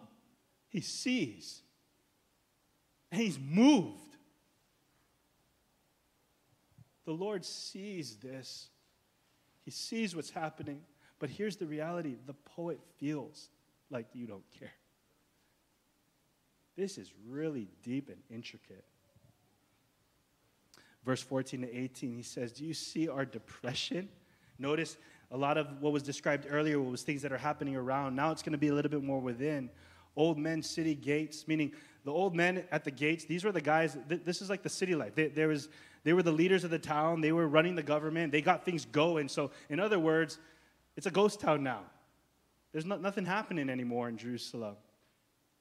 [0.68, 1.62] he sees
[3.10, 4.16] and he's moved.
[7.04, 8.68] The Lord sees this.
[9.64, 10.82] He sees what's happening.
[11.18, 13.48] But here's the reality the poet feels
[13.90, 14.72] like you don't care.
[16.76, 18.84] This is really deep and intricate.
[21.04, 24.08] Verse 14 to 18, he says, Do you see our depression?
[24.58, 24.96] Notice
[25.30, 28.14] a lot of what was described earlier was things that are happening around.
[28.16, 29.70] Now it's going to be a little bit more within.
[30.16, 31.72] Old men, city gates, meaning
[32.04, 34.68] the old men at the gates, these were the guys, th- this is like the
[34.68, 35.14] city life.
[35.14, 35.68] They, there was,
[36.04, 38.84] they were the leaders of the town, they were running the government, they got things
[38.84, 39.28] going.
[39.28, 40.38] So, in other words,
[40.96, 41.80] it's a ghost town now.
[42.76, 44.76] There's not, nothing happening anymore in Jerusalem.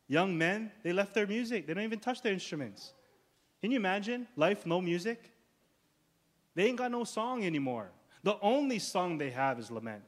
[0.10, 1.66] Young men, they left their music.
[1.66, 2.92] They don't even touch their instruments.
[3.62, 5.32] Can you imagine life, no music?
[6.56, 7.92] They ain't got no song anymore.
[8.24, 10.04] The only song they have is lament.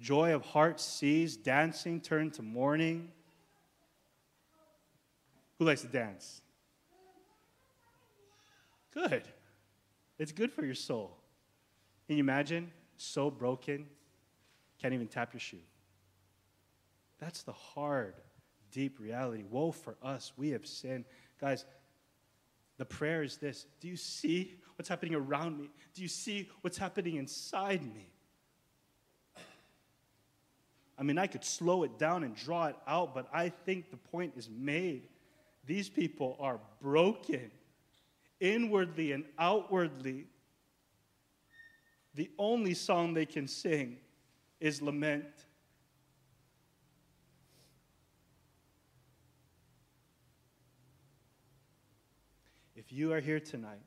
[0.00, 3.12] Joy of heart ceased, dancing turned to mourning.
[5.58, 6.40] Who likes to dance?
[8.94, 9.24] Good.
[10.18, 11.18] It's good for your soul.
[12.06, 12.70] Can you imagine?
[12.96, 13.88] So broken,
[14.82, 15.62] can't even tap your shoe.
[17.20, 18.14] That's the hard,
[18.72, 19.44] deep reality.
[19.48, 20.32] Woe for us.
[20.36, 21.04] We have sinned.
[21.40, 21.64] Guys,
[22.78, 25.70] the prayer is this Do you see what's happening around me?
[25.94, 28.08] Do you see what's happening inside me?
[30.98, 33.96] I mean, I could slow it down and draw it out, but I think the
[33.96, 35.08] point is made.
[35.64, 37.50] These people are broken
[38.40, 40.26] inwardly and outwardly.
[42.14, 43.98] The only song they can sing
[44.62, 45.24] is lament.
[52.76, 53.82] If you are here tonight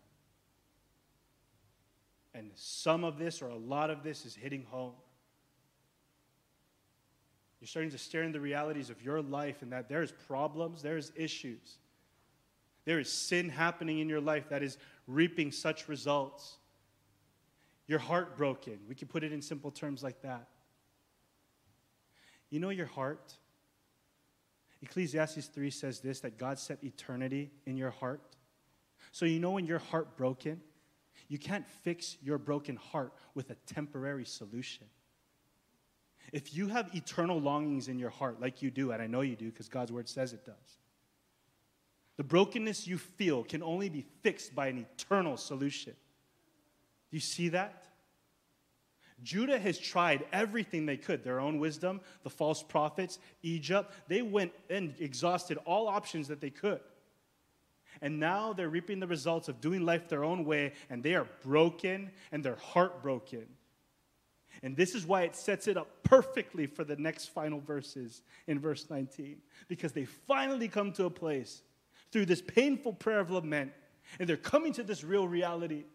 [2.36, 4.92] And some of this, or a lot of this, is hitting home.
[7.62, 11.14] You're starting to stare in the realities of your life and that there's problems, there's
[11.16, 11.78] issues.
[12.84, 16.58] There is sin happening in your life that is reaping such results.
[17.88, 18.80] You're heartbroken.
[18.90, 20.50] We can put it in simple terms like that.
[22.56, 23.34] You know your heart?
[24.82, 28.22] Ecclesiastes 3 says this that God set eternity in your heart.
[29.12, 30.62] So you know when your heart broken,
[31.28, 34.86] you can't fix your broken heart with a temporary solution.
[36.32, 39.36] If you have eternal longings in your heart, like you do, and I know you
[39.36, 40.80] do because God's word says it does,
[42.16, 45.92] the brokenness you feel can only be fixed by an eternal solution.
[45.92, 47.86] Do you see that?
[49.24, 53.92] Judah has tried everything they could their own wisdom, the false prophets, Egypt.
[54.08, 56.82] They went and exhausted all options that they could.
[58.02, 61.28] And now they're reaping the results of doing life their own way, and they are
[61.44, 63.46] broken and they're heartbroken.
[64.64, 68.60] And this is why it sets it up perfectly for the next final verses in
[68.60, 69.38] verse 19.
[69.68, 71.62] Because they finally come to a place
[72.12, 73.72] through this painful prayer of lament,
[74.20, 75.86] and they're coming to this real reality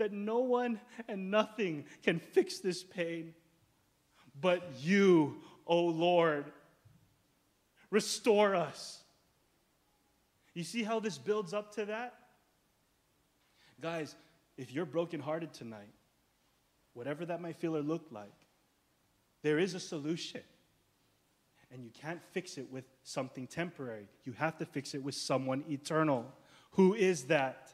[0.00, 3.34] that no one and nothing can fix this pain
[4.40, 5.36] but you,
[5.66, 6.46] O oh Lord.
[7.90, 9.02] Restore us.
[10.54, 12.14] You see how this builds up to that?
[13.80, 14.14] Guys,
[14.56, 15.92] if you're brokenhearted tonight,
[16.92, 18.32] whatever that might feel or look like,
[19.42, 20.42] there is a solution.
[21.72, 24.08] And you can't fix it with something temporary.
[24.24, 26.26] You have to fix it with someone eternal.
[26.72, 27.72] Who is that?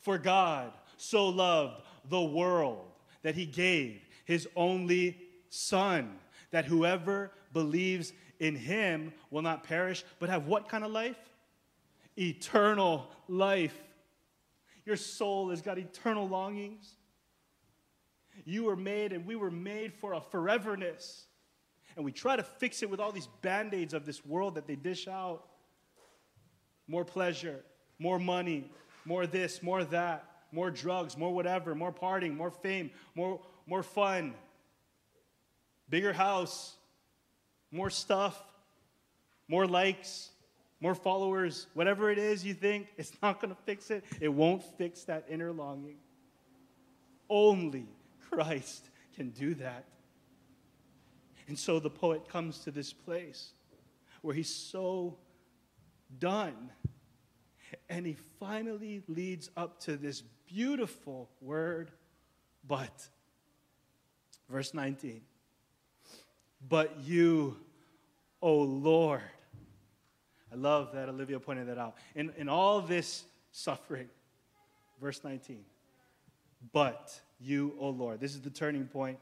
[0.00, 2.84] For God so loved the world
[3.22, 5.16] that he gave his only
[5.48, 6.18] Son,
[6.52, 11.18] that whoever believes in him will not perish, but have what kind of life?
[12.16, 13.76] Eternal life.
[14.86, 16.94] Your soul has got eternal longings.
[18.44, 21.24] You were made, and we were made for a foreverness.
[21.96, 24.66] And we try to fix it with all these band aids of this world that
[24.66, 25.44] they dish out
[26.86, 27.60] more pleasure,
[27.98, 28.70] more money,
[29.04, 34.34] more this, more that, more drugs, more whatever, more partying, more fame, more, more fun,
[35.88, 36.76] bigger house,
[37.70, 38.42] more stuff,
[39.48, 40.30] more likes,
[40.80, 44.04] more followers, whatever it is you think, it's not going to fix it.
[44.20, 45.98] It won't fix that inner longing.
[47.28, 47.86] Only
[48.30, 49.84] Christ can do that.
[51.48, 53.52] And so the poet comes to this place
[54.22, 55.18] where he's so
[56.18, 56.70] done.
[57.88, 61.90] And he finally leads up to this beautiful word,
[62.66, 63.08] but.
[64.48, 65.20] Verse 19.
[66.68, 67.56] But you,
[68.42, 69.22] O Lord.
[70.52, 71.94] I love that Olivia pointed that out.
[72.14, 74.08] In, in all this suffering,
[75.00, 75.64] verse 19.
[76.72, 78.20] But you, O Lord.
[78.20, 79.18] This is the turning point.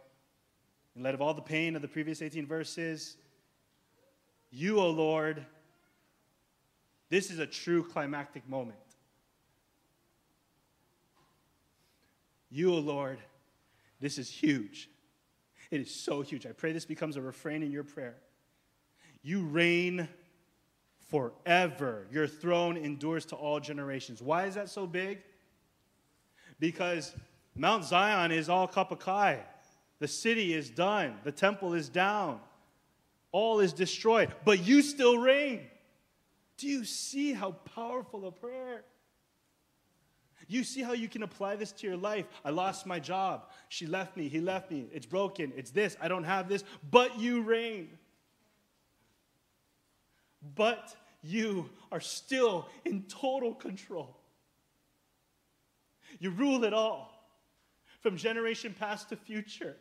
[0.97, 3.17] In light of all the pain of the previous 18 verses,
[4.51, 5.45] you, O Lord,
[7.11, 8.79] this is a true climactic moment.
[12.51, 13.19] You, O Lord,
[14.01, 14.89] this is huge.
[15.71, 16.47] It is so huge.
[16.47, 18.17] I pray this becomes a refrain in your prayer.
[19.23, 20.09] You reign
[21.11, 22.07] forever.
[22.11, 24.23] Your throne endures to all generations.
[24.23, 25.19] Why is that so big?
[26.59, 27.15] Because
[27.55, 29.41] Mount Zion is all kapakai.
[29.99, 31.17] The city is done.
[31.25, 32.41] The temple is down.
[33.33, 34.33] All is destroyed.
[34.45, 35.67] But you still reign.
[36.57, 38.85] Do you see how powerful a prayer?
[40.49, 42.25] You see how you can apply this to your life.
[42.45, 43.51] I lost my job.
[43.69, 44.29] She left me.
[44.29, 44.87] He left me.
[44.93, 45.53] It's broken.
[45.55, 45.97] It's this.
[46.01, 46.65] I don't have this.
[46.91, 47.91] But you reign.
[50.55, 54.17] But you are still in total control.
[56.19, 57.13] You rule it all
[58.01, 59.77] from generation past to future.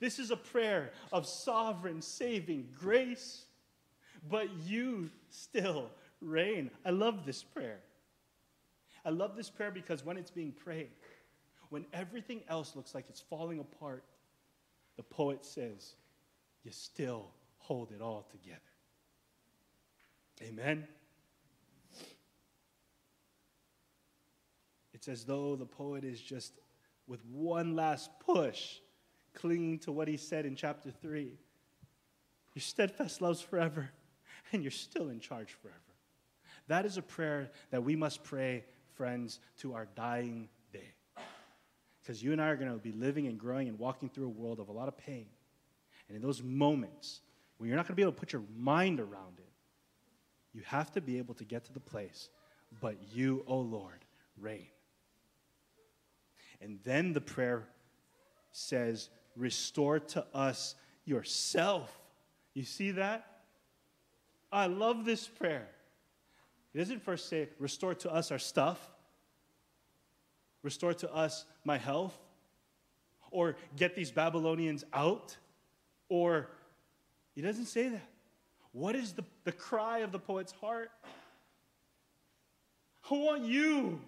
[0.00, 3.44] This is a prayer of sovereign saving grace,
[4.28, 5.90] but you still
[6.20, 6.70] reign.
[6.84, 7.80] I love this prayer.
[9.04, 10.90] I love this prayer because when it's being prayed,
[11.70, 14.04] when everything else looks like it's falling apart,
[14.96, 15.94] the poet says,
[16.64, 18.60] You still hold it all together.
[20.42, 20.86] Amen.
[24.92, 26.52] It's as though the poet is just
[27.06, 28.76] with one last push,
[29.34, 31.36] clinging to what he said in chapter 3.
[32.54, 33.90] Your steadfast love's forever,
[34.52, 35.78] and you're still in charge forever.
[36.68, 38.64] That is a prayer that we must pray,
[38.96, 40.92] friends, to our dying day.
[42.00, 44.30] Because you and I are going to be living and growing and walking through a
[44.30, 45.26] world of a lot of pain.
[46.08, 47.20] And in those moments
[47.62, 49.48] when you're not going to be able to put your mind around it,
[50.52, 52.28] you have to be able to get to the place,
[52.80, 54.04] but you, O oh Lord,
[54.36, 54.66] reign.
[56.60, 57.68] And then the prayer
[58.50, 60.74] says, Restore to us
[61.04, 61.96] yourself.
[62.52, 63.26] You see that?
[64.50, 65.68] I love this prayer.
[66.74, 68.78] It doesn't first say, Restore to us our stuff,
[70.62, 72.16] restore to us my health,
[73.30, 75.36] or get these Babylonians out,
[76.08, 76.48] or
[77.34, 78.08] he doesn't say that.
[78.72, 80.90] What is the, the cry of the poet's heart?
[83.10, 84.00] I want you.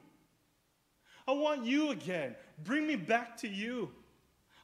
[1.26, 2.34] I want you again.
[2.64, 3.90] Bring me back to you.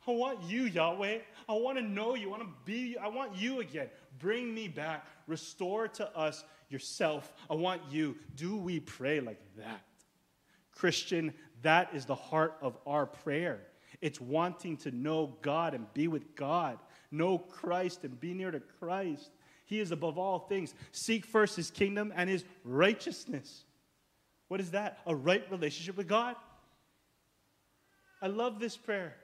[0.06, 1.18] I want you, Yahweh.
[1.48, 2.28] I want to know you.
[2.28, 3.88] I want to be I want you again.
[4.18, 5.06] Bring me back.
[5.26, 7.32] Restore to us yourself.
[7.48, 8.16] I want you.
[8.36, 9.82] Do we pray like that?
[10.72, 13.60] Christian, that is the heart of our prayer.
[14.00, 16.78] It's wanting to know God and be with God,
[17.10, 19.30] know Christ and be near to Christ.
[19.66, 20.74] He is above all things.
[20.92, 23.64] Seek first his kingdom and his righteousness.
[24.48, 24.98] What is that?
[25.06, 26.34] A right relationship with God.
[28.22, 29.14] I love this prayer.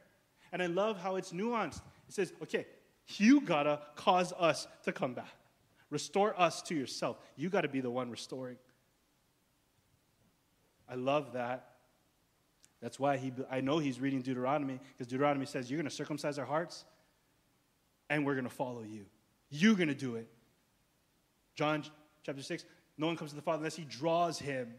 [0.53, 1.81] And I love how it's nuanced.
[2.09, 2.67] It says, okay,
[3.17, 5.36] you gotta cause us to come back.
[5.91, 7.19] Restore us to yourself.
[7.37, 8.57] You gotta be the one restoring.
[10.89, 11.73] I love that.
[12.81, 16.45] That's why he, I know he's reading Deuteronomy, because Deuteronomy says, You're gonna circumcise our
[16.45, 16.85] hearts,
[18.11, 19.07] and we're gonna follow you.
[19.49, 20.29] You're gonna do it.
[21.55, 21.85] John
[22.23, 22.65] chapter 6,
[22.99, 24.75] no one comes to the Father unless he draws him.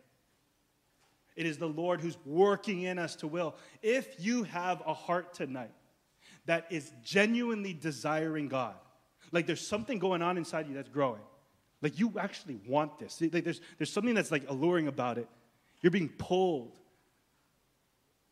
[1.36, 3.56] It is the Lord who's working in us to will.
[3.82, 5.72] If you have a heart tonight
[6.46, 8.76] that is genuinely desiring God,
[9.32, 11.22] like there's something going on inside you that's growing,
[11.82, 15.28] like you actually want this, like there's, there's something that's like alluring about it.
[15.82, 16.78] You're being pulled.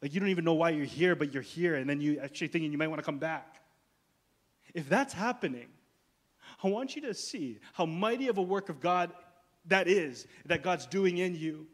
[0.02, 2.48] Like you don't even know why you're here, but you're here, and then you actually
[2.48, 3.62] thinking you might want to come back.
[4.74, 5.68] If that's happening,
[6.64, 9.12] I want you to see how mighty of a work of God
[9.68, 11.68] that is, that God's doing in you.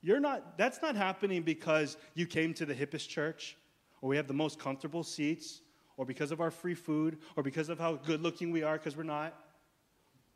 [0.00, 3.56] You're not, that's not happening because you came to the hippest church,
[4.00, 5.60] or we have the most comfortable seats,
[5.98, 8.96] or because of our free food, or because of how good looking we are, because
[8.96, 9.34] we're not.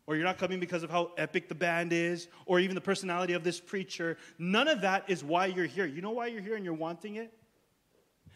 [0.06, 3.32] Or you're not coming because of how epic the band is, or even the personality
[3.34, 4.18] of this preacher.
[4.38, 5.86] None of that is why you're here.
[5.86, 7.32] You know why you're here and you're wanting it?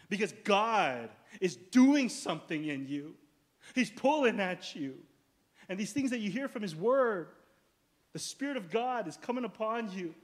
[0.09, 1.09] Because God
[1.41, 3.13] is doing something in you,
[3.75, 4.95] He's pulling at you.
[5.67, 7.27] And these things that you hear from His Word,
[8.13, 10.15] the Spirit of God is coming upon you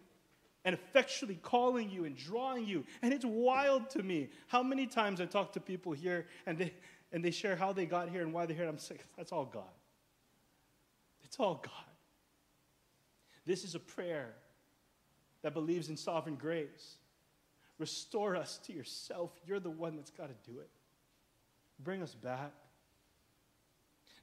[0.65, 2.85] and effectually calling you and drawing you.
[3.01, 6.73] And it's wild to me how many times I talk to people here and they,
[7.11, 8.67] and they share how they got here and why they're here.
[8.67, 9.63] I'm saying, that's all God.
[11.23, 11.73] It's all God.
[13.45, 14.33] This is a prayer
[15.41, 16.95] that believes in sovereign grace.
[17.77, 19.31] Restore us to yourself.
[19.45, 20.69] You're the one that's got to do it.
[21.79, 22.53] Bring us back.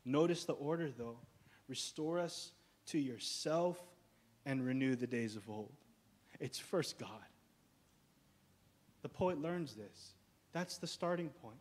[0.05, 1.19] Notice the order, though.
[1.69, 2.53] Restore us
[2.87, 3.79] to yourself
[4.47, 5.75] and renew the days of old.
[6.41, 7.09] It's first God.
[9.03, 10.15] The poet learns this.
[10.53, 11.59] That's the starting point.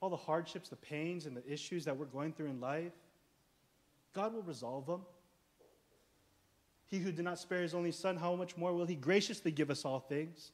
[0.00, 2.92] All the hardships, the pains, and the issues that we're going through in life,
[4.14, 5.00] God will resolve them.
[6.86, 9.70] He who did not spare his only son, how much more will he graciously give
[9.70, 10.52] us all things?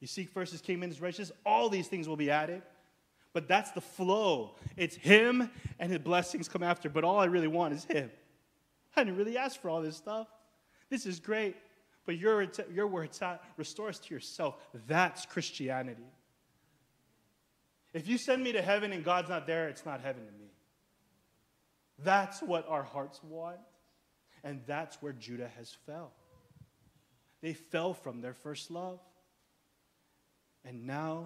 [0.00, 2.62] You seek first his kingdom and his righteousness, all these things will be added.
[3.32, 4.56] But that's the flow.
[4.76, 6.88] It's him and his blessings come after.
[6.88, 8.10] But all I really want is him.
[8.94, 10.28] I didn't really ask for all this stuff.
[10.92, 11.56] This is great.
[12.04, 14.56] But your, your where it's at, restore us to yourself.
[14.86, 16.04] That's Christianity.
[17.94, 20.50] If you send me to heaven and God's not there, it's not heaven to me.
[22.04, 23.56] That's what our hearts want.
[24.44, 26.12] And that's where Judah has fell.
[27.40, 29.00] They fell from their first love.
[30.62, 31.24] And now,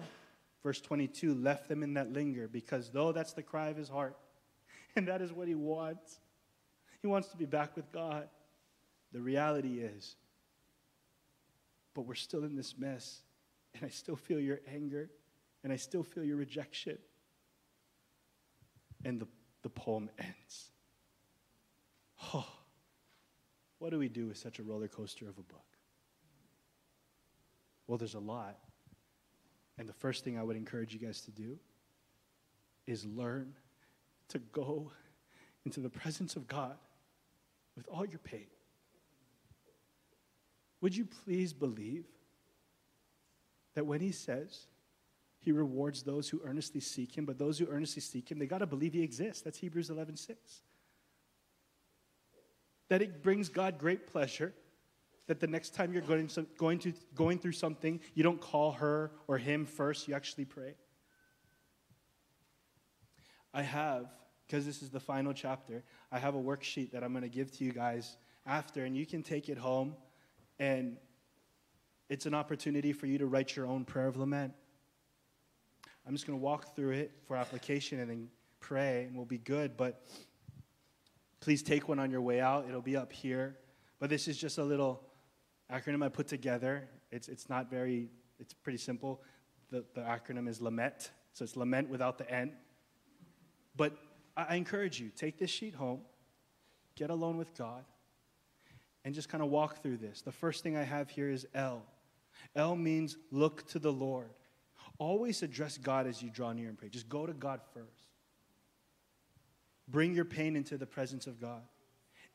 [0.63, 4.15] verse 22 left them in that linger because though that's the cry of his heart,
[4.95, 6.19] and that is what he wants,
[7.01, 8.29] he wants to be back with God.
[9.13, 10.15] The reality is,
[11.93, 13.21] but we're still in this mess,
[13.73, 15.09] and I still feel your anger,
[15.63, 16.97] and I still feel your rejection.
[19.05, 19.27] And the,
[19.61, 20.71] the poem ends.
[22.33, 22.47] Oh,
[23.79, 25.65] what do we do with such a roller coaster of a book?
[27.87, 28.57] Well, there's a lot.
[29.77, 31.57] And the first thing I would encourage you guys to do
[32.85, 33.53] is learn
[34.29, 34.91] to go
[35.65, 36.77] into the presence of God
[37.75, 38.47] with all your pain.
[40.81, 42.05] Would you please believe
[43.75, 44.67] that when he says
[45.39, 48.59] he rewards those who earnestly seek him, but those who earnestly seek him, they got
[48.59, 49.41] to believe he exists.
[49.41, 50.61] That's Hebrews 11 6.
[52.89, 54.53] That it brings God great pleasure
[55.27, 58.71] that the next time you're going, to, going, to, going through something, you don't call
[58.73, 60.75] her or him first, you actually pray.
[63.53, 64.07] I have,
[64.45, 67.51] because this is the final chapter, I have a worksheet that I'm going to give
[67.57, 69.95] to you guys after, and you can take it home
[70.59, 70.97] and
[72.09, 74.53] it's an opportunity for you to write your own prayer of lament.
[76.05, 78.29] I'm just going to walk through it for application and then
[78.59, 79.75] pray, and we'll be good.
[79.75, 80.05] But
[81.41, 82.65] please take one on your way out.
[82.67, 83.57] It'll be up here.
[83.99, 85.01] But this is just a little
[85.71, 86.87] acronym I put together.
[87.11, 89.21] It's, it's not very, it's pretty simple.
[89.69, 91.09] The, the acronym is LAMET.
[91.33, 92.53] So it's lament without the N.
[93.75, 93.97] But
[94.35, 96.01] I, I encourage you, take this sheet home,
[96.95, 97.83] get alone with God,
[99.07, 100.19] and just kind of walk through this.
[100.19, 101.81] The first thing I have here is L.
[102.57, 104.33] L means look to the Lord.
[104.99, 106.89] Always address God as you draw near and pray.
[106.89, 108.09] Just go to God first.
[109.87, 111.61] Bring your pain into the presence of God.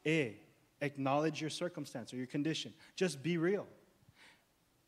[0.06, 0.34] A,
[0.80, 2.72] acknowledge your circumstance or your condition.
[2.96, 3.66] Just be real.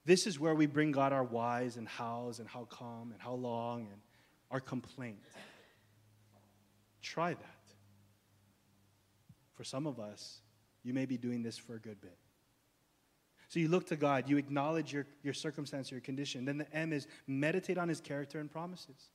[0.06, 3.34] This is where we bring God our whys and hows and how come and how
[3.34, 4.00] long and
[4.50, 5.18] our complaint.
[7.02, 7.72] Try that.
[9.52, 10.40] For some of us,
[10.84, 12.16] you may be doing this for a good bit.
[13.48, 16.44] So you look to God, you acknowledge your, your circumstance, your condition.
[16.44, 19.10] Then the M is meditate on his character and promises.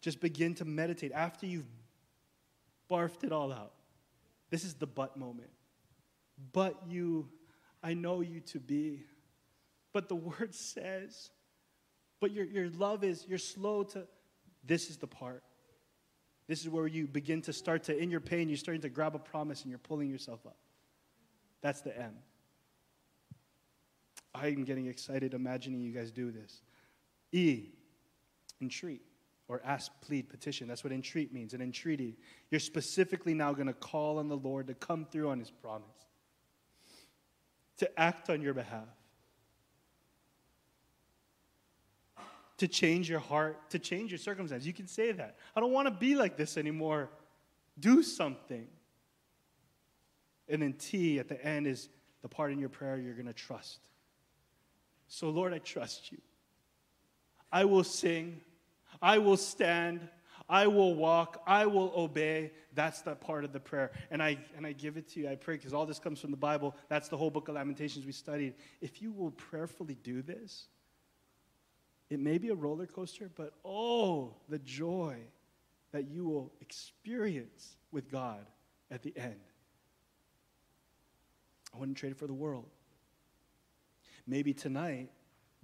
[0.00, 1.66] Just begin to meditate after you've
[2.90, 3.72] barfed it all out.
[4.50, 5.50] This is the but moment.
[6.52, 7.28] But you,
[7.82, 9.04] I know you to be.
[9.92, 11.30] But the word says,
[12.20, 14.06] but your, your love is, you're slow to,
[14.64, 15.42] this is the part.
[16.48, 19.14] This is where you begin to start to, in your pain, you're starting to grab
[19.14, 20.56] a promise and you're pulling yourself up.
[21.60, 22.14] That's the M.
[24.34, 26.62] I'm getting excited imagining you guys do this.
[27.32, 27.70] E,
[28.60, 29.02] entreat,
[29.48, 30.68] or ask, plead, petition.
[30.68, 31.54] That's what entreat means.
[31.54, 32.16] An entreaty.
[32.50, 35.88] You're specifically now going to call on the Lord to come through on his promise,
[37.78, 38.84] to act on your behalf,
[42.58, 44.64] to change your heart, to change your circumstance.
[44.64, 45.36] You can say that.
[45.54, 47.10] I don't want to be like this anymore.
[47.78, 48.66] Do something.
[50.48, 51.88] And then T at the end is
[52.22, 53.80] the part in your prayer you're going to trust.
[55.08, 56.18] So, Lord, I trust you.
[57.52, 58.40] I will sing.
[59.00, 60.08] I will stand.
[60.48, 61.42] I will walk.
[61.46, 62.52] I will obey.
[62.74, 63.90] That's that part of the prayer.
[64.10, 65.28] And I, and I give it to you.
[65.28, 66.74] I pray because all this comes from the Bible.
[66.88, 68.54] That's the whole book of Lamentations we studied.
[68.80, 70.68] If you will prayerfully do this,
[72.10, 75.16] it may be a roller coaster, but oh, the joy
[75.92, 78.46] that you will experience with God
[78.90, 79.40] at the end.
[81.74, 82.66] I wouldn't trade it for the world.
[84.26, 85.10] Maybe tonight,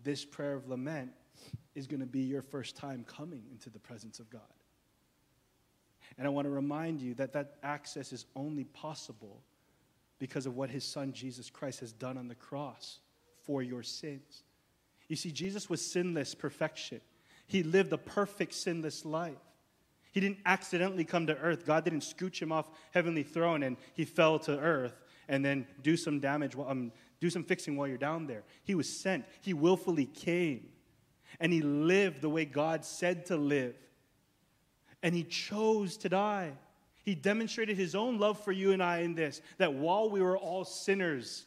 [0.02, 1.12] this prayer of lament
[1.74, 4.42] is going to be your first time coming into the presence of God.
[6.18, 9.42] And I want to remind you that that access is only possible
[10.18, 12.98] because of what his son Jesus Christ has done on the cross
[13.42, 14.44] for your sins.
[15.12, 17.02] You see, Jesus was sinless perfection.
[17.46, 19.36] He lived a perfect sinless life.
[20.10, 21.66] He didn't accidentally come to earth.
[21.66, 25.98] God didn't scooch him off heavenly throne and he fell to earth and then do
[25.98, 28.42] some damage, um, do some fixing while you're down there.
[28.64, 29.26] He was sent.
[29.42, 30.70] He willfully came.
[31.38, 33.76] And he lived the way God said to live.
[35.02, 36.52] And he chose to die.
[37.04, 40.38] He demonstrated his own love for you and I in this that while we were
[40.38, 41.44] all sinners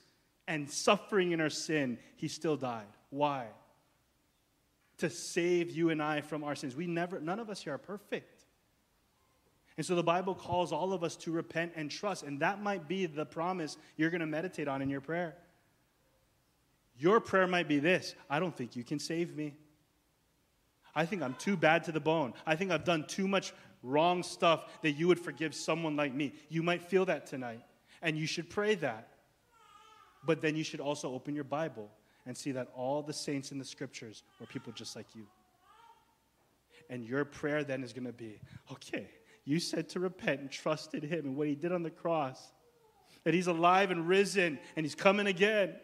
[0.47, 2.85] and suffering in our sin, he still died.
[3.15, 3.47] Why?
[4.97, 6.75] To save you and I from our sins.
[6.75, 8.43] We never, none of us here are perfect.
[9.77, 12.89] And so the Bible calls all of us to repent and trust, and that might
[12.89, 15.35] be the promise you're going to meditate on in your prayer.
[16.97, 19.53] Your prayer might be this I don't think you can save me.
[20.93, 22.33] I think I'm too bad to the bone.
[22.45, 26.33] I think I've done too much wrong stuff that you would forgive someone like me.
[26.49, 27.61] You might feel that tonight,
[28.01, 29.07] and you should pray that.
[30.25, 31.89] But then you should also open your Bible
[32.25, 35.25] and see that all the saints in the scriptures were people just like you.
[36.89, 38.39] And your prayer then is going to be
[38.71, 39.09] okay,
[39.43, 42.51] you said to repent and trust in Him and what He did on the cross,
[43.23, 45.75] that He's alive and risen and He's coming again.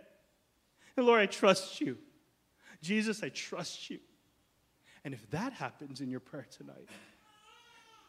[0.98, 1.98] And Lord, I trust you.
[2.82, 4.00] Jesus, I trust you.
[5.04, 6.90] And if that happens in your prayer tonight,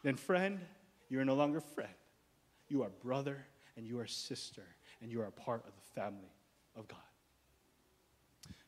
[0.02, 0.60] then, friend,
[1.08, 1.92] you are no longer friend.
[2.68, 4.64] You are brother and you are sister,
[5.00, 6.32] and you are a part of the family
[6.76, 6.98] of God.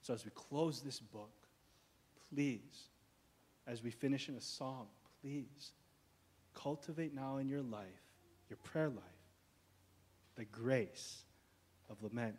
[0.05, 1.33] So, as we close this book,
[2.29, 2.89] please,
[3.67, 4.89] as we finish in a song,
[5.23, 5.73] please
[6.53, 7.87] cultivate now in your life,
[8.51, 8.99] your prayer life,
[10.37, 11.23] the grace
[11.89, 12.37] of lament.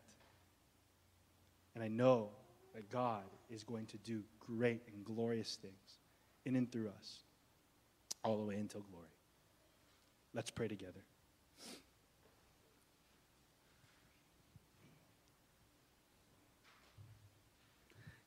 [1.74, 2.30] And I know
[2.76, 5.98] that God is going to do great and glorious things
[6.46, 7.22] in and through us
[8.24, 9.08] all the way until glory.
[10.36, 11.02] Let's pray together.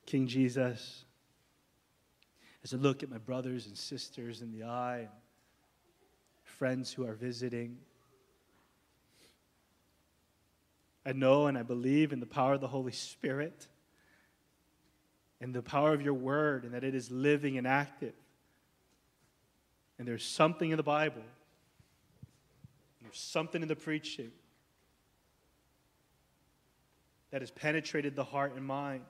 [0.09, 1.05] King Jesus,
[2.63, 5.07] as I look at my brothers and sisters in the eye,
[6.43, 7.77] friends who are visiting,
[11.05, 13.67] I know and I believe in the power of the Holy Spirit
[15.41, 18.15] and the power of your word, and that it is living and active.
[19.99, 21.21] And there's something in the Bible,
[23.03, 24.31] there's something in the preaching
[27.29, 29.03] that has penetrated the heart and mind.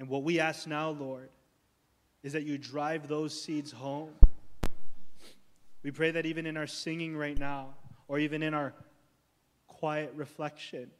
[0.00, 1.28] And what we ask now, Lord,
[2.22, 4.14] is that you drive those seeds home.
[5.82, 7.74] We pray that even in our singing right now,
[8.08, 8.72] or even in our
[9.68, 10.90] quiet reflection,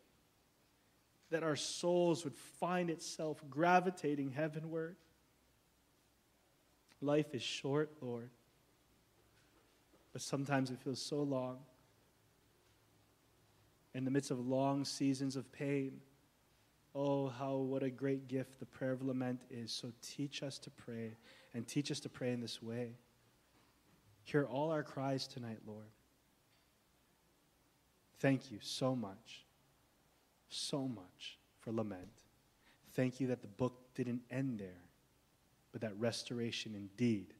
[1.31, 4.97] that our souls would find itself gravitating heavenward.
[7.01, 8.29] Life is short, Lord,
[10.13, 11.57] but sometimes it feels so long.
[13.95, 16.01] In the midst of long seasons of pain,
[16.95, 19.73] oh, how what a great gift the prayer of lament is.
[19.73, 21.17] So teach us to pray
[21.55, 22.93] and teach us to pray in this way.
[24.23, 25.87] Hear all our cries tonight, Lord.
[28.19, 29.47] Thank you so much,
[30.49, 32.23] so much for lament.
[32.93, 34.85] Thank you that the book didn't end there,
[35.73, 37.33] but that restoration indeed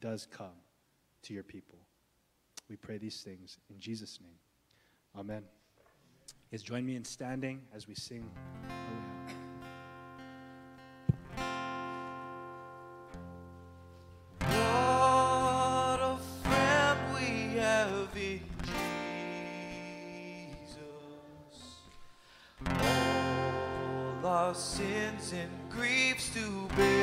[0.00, 0.54] does come
[1.22, 1.78] to your people.
[2.68, 4.38] We pray these things in Jesus' name.
[5.16, 5.42] Amen.
[6.50, 8.28] Yes, join me in standing as we sing.
[24.48, 26.97] Our sins and griefs to bear.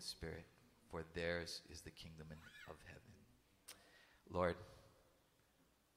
[0.00, 0.46] Spirit,
[0.90, 2.26] for theirs is the kingdom
[2.68, 3.00] of heaven.
[4.30, 4.56] Lord,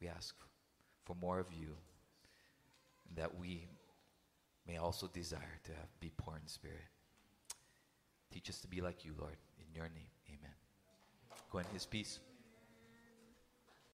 [0.01, 0.35] we ask
[1.05, 1.75] for more of you,
[3.15, 3.67] that we
[4.67, 6.87] may also desire to have, be poor in spirit.
[8.31, 9.35] Teach us to be like you, Lord.
[9.59, 10.55] In your name, amen.
[11.51, 12.19] Go in his peace.